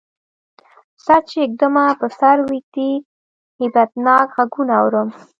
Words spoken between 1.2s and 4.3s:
چی ږدمه په سر ویږدی، هیبتناک